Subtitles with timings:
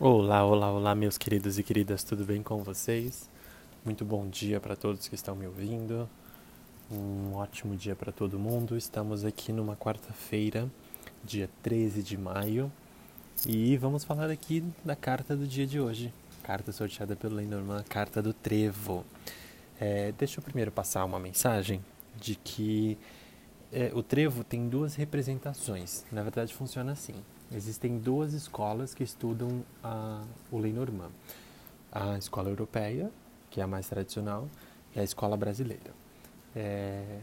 [0.00, 3.28] Olá, olá, olá, meus queridos e queridas, tudo bem com vocês?
[3.84, 6.08] Muito bom dia para todos que estão me ouvindo.
[6.88, 8.76] Um ótimo dia para todo mundo.
[8.76, 10.70] Estamos aqui numa quarta-feira,
[11.24, 12.70] dia 13 de maio,
[13.44, 16.14] e vamos falar aqui da carta do dia de hoje.
[16.44, 19.04] Carta sorteada pelo Lenormand, carta do Trevo.
[19.80, 21.84] É, deixa eu primeiro passar uma mensagem
[22.14, 22.96] de que
[23.72, 26.04] é, o Trevo tem duas representações.
[26.12, 27.16] Na verdade, funciona assim
[27.54, 31.10] Existem duas escolas que estudam a, o Lenormand.
[31.90, 33.10] A escola europeia,
[33.50, 34.48] que é a mais tradicional,
[34.94, 35.92] e a escola brasileira.
[36.54, 37.20] É,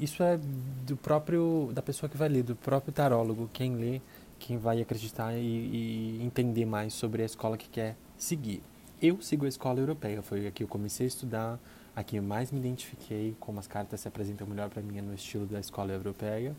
[0.00, 0.38] isso é
[0.86, 4.00] do próprio da pessoa que vai ler, do próprio tarólogo, quem lê,
[4.38, 8.62] quem vai acreditar e, e entender mais sobre a escola que quer seguir.
[9.00, 11.58] Eu sigo a escola europeia, foi aqui que eu comecei a estudar,
[11.94, 15.14] aqui eu mais me identifiquei, como as cartas se apresentam melhor para mim é no
[15.14, 16.56] estilo da escola europeia,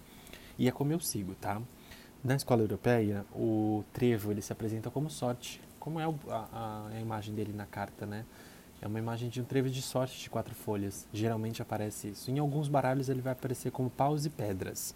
[0.57, 1.61] e é como eu sigo, tá?
[2.23, 7.33] Na escola europeia, o trevo ele se apresenta como sorte, como é a, a, imagem
[7.33, 8.25] dele na carta, né?
[8.81, 11.07] É uma imagem de um trevo de sorte de quatro folhas.
[11.13, 12.29] Geralmente aparece isso.
[12.29, 14.95] Em alguns baralhos ele vai aparecer como paus e pedras.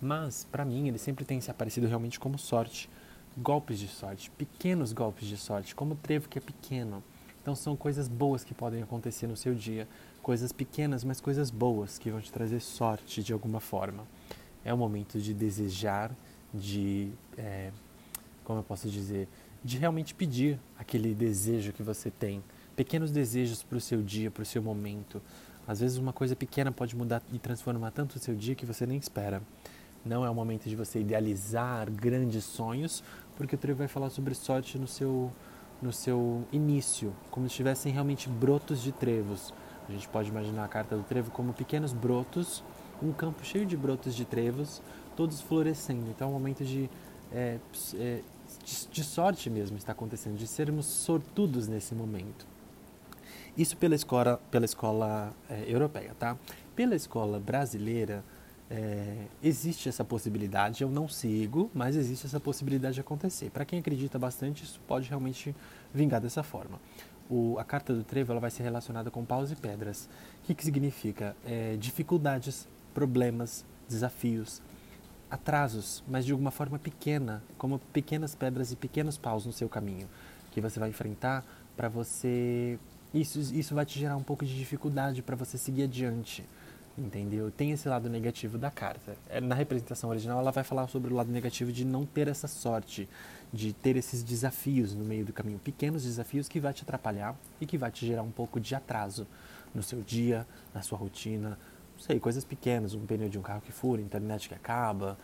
[0.00, 2.90] Mas, para mim, ele sempre tem se aparecido realmente como sorte.
[3.38, 7.02] Golpes de sorte, pequenos golpes de sorte, como o trevo que é pequeno.
[7.40, 9.88] Então são coisas boas que podem acontecer no seu dia.
[10.22, 14.04] Coisas pequenas, mas coisas boas que vão te trazer sorte de alguma forma.
[14.64, 16.14] É o momento de desejar
[16.52, 17.70] de, é,
[18.44, 19.28] como eu posso dizer,
[19.62, 22.42] de realmente pedir aquele desejo que você tem.
[22.74, 25.20] Pequenos desejos para o seu dia, para o seu momento.
[25.66, 28.86] Às vezes uma coisa pequena pode mudar e transformar tanto o seu dia que você
[28.86, 29.42] nem espera.
[30.04, 33.04] Não é o momento de você idealizar grandes sonhos,
[33.36, 35.30] porque o trevo vai falar sobre sorte no seu,
[35.80, 39.52] no seu início, como se tivessem realmente brotos de trevos.
[39.86, 42.64] A gente pode imaginar a carta do trevo como pequenos brotos,
[43.02, 44.80] um campo cheio de brotos de trevos,
[45.20, 46.08] todos florescendo.
[46.08, 46.88] Então é um momento de,
[47.30, 47.58] é,
[47.96, 48.20] é,
[48.64, 52.46] de, de, sorte mesmo está acontecendo, de sermos sortudos nesse momento.
[53.54, 56.38] Isso pela escola, pela escola é, europeia, tá?
[56.74, 58.24] Pela escola brasileira,
[58.70, 63.50] é, existe essa possibilidade, eu não sigo, mas existe essa possibilidade de acontecer.
[63.50, 65.54] Para quem acredita bastante, isso pode realmente
[65.92, 66.80] vingar dessa forma.
[67.28, 70.08] O, a carta do trevo ela vai ser relacionada com paus e pedras.
[70.42, 71.36] O que, que significa?
[71.44, 74.62] É, dificuldades, problemas, desafios,
[75.30, 80.08] atrasos, mas de alguma forma pequena, como pequenas pedras e pequenos paus no seu caminho,
[80.50, 81.44] que você vai enfrentar
[81.76, 82.78] para você.
[83.14, 86.44] Isso, isso vai te gerar um pouco de dificuldade para você seguir adiante,
[86.96, 87.50] entendeu?
[87.50, 89.16] Tem esse lado negativo da carta.
[89.28, 92.46] É, na representação original, ela vai falar sobre o lado negativo de não ter essa
[92.46, 93.08] sorte,
[93.52, 97.66] de ter esses desafios no meio do caminho, pequenos desafios que vai te atrapalhar e
[97.66, 99.26] que vai te gerar um pouco de atraso
[99.74, 101.58] no seu dia, na sua rotina,
[102.00, 105.18] sei, coisas pequenas, um pneu de um carro que fura, internet que acaba,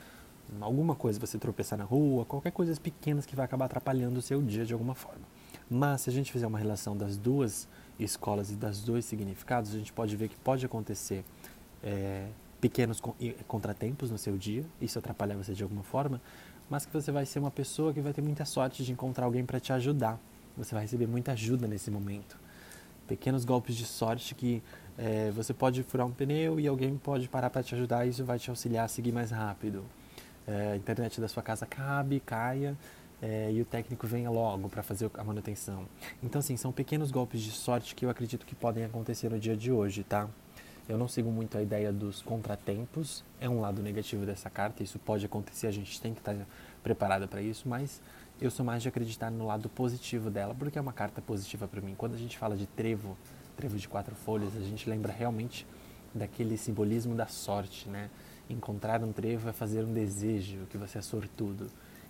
[0.60, 4.40] alguma coisa, você tropeçar na rua, qualquer coisa pequenas que vai acabar atrapalhando o seu
[4.42, 5.22] dia de alguma forma.
[5.68, 9.78] Mas se a gente fizer uma relação das duas escolas e das dois significados, a
[9.78, 11.24] gente pode ver que pode acontecer
[11.82, 12.28] é,
[12.60, 13.00] pequenos
[13.48, 16.20] contratempos no seu dia, isso atrapalhar você de alguma forma,
[16.70, 19.44] mas que você vai ser uma pessoa que vai ter muita sorte de encontrar alguém
[19.44, 20.18] para te ajudar.
[20.56, 22.38] Você vai receber muita ajuda nesse momento.
[23.06, 24.62] Pequenos golpes de sorte que
[24.98, 28.24] é, você pode furar um pneu e alguém pode parar para te ajudar e isso
[28.24, 29.84] vai te auxiliar a seguir mais rápido.
[30.46, 32.76] É, a internet da sua casa cabe, caia
[33.20, 35.86] é, e o técnico venha logo para fazer a manutenção.
[36.22, 39.56] Então, assim, são pequenos golpes de sorte que eu acredito que podem acontecer no dia
[39.56, 40.28] de hoje, tá?
[40.88, 45.00] Eu não sigo muito a ideia dos contratempos, é um lado negativo dessa carta, isso
[45.00, 46.36] pode acontecer, a gente tem que estar
[46.82, 48.00] preparada para isso, mas
[48.40, 51.80] eu sou mais de acreditar no lado positivo dela, porque é uma carta positiva para
[51.80, 51.94] mim.
[51.96, 53.16] Quando a gente fala de trevo,
[53.56, 55.66] trevo de quatro folhas, a gente lembra realmente
[56.14, 58.10] daquele simbolismo da sorte, né?
[58.48, 61.66] Encontrar um trevo é fazer um desejo, que você é sortudo.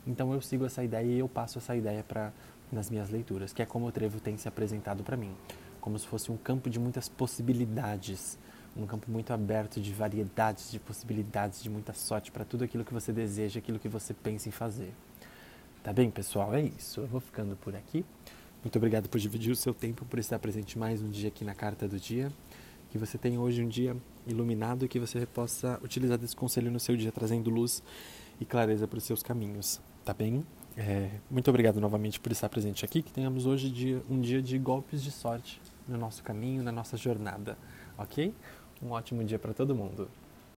[0.07, 2.33] Então eu sigo essa ideia e eu passo essa ideia para
[2.71, 5.33] nas minhas leituras, que é como o trevo tem se apresentado para mim,
[5.81, 8.37] como se fosse um campo de muitas possibilidades,
[8.77, 12.93] um campo muito aberto de variedades de possibilidades, de muita sorte para tudo aquilo que
[12.93, 14.93] você deseja, aquilo que você pensa em fazer.
[15.87, 16.53] Tá bem, pessoal?
[16.53, 16.99] É isso.
[16.99, 18.05] Eu vou ficando por aqui.
[18.61, 21.55] Muito obrigado por dividir o seu tempo, por estar presente mais um dia aqui na
[21.55, 22.29] Carta do Dia.
[22.91, 23.97] Que você tenha hoje um dia
[24.27, 27.85] iluminado e que você possa utilizar desse conselho no seu dia, trazendo luz
[28.41, 29.81] e clareza para os seus caminhos.
[30.05, 30.45] Tá bem?
[30.77, 33.01] É, muito obrigado novamente por estar presente aqui.
[33.01, 36.97] Que tenhamos hoje dia, um dia de golpes de sorte no nosso caminho, na nossa
[36.97, 37.57] jornada.
[37.97, 38.35] Ok?
[38.83, 40.11] Um ótimo dia para todo mundo.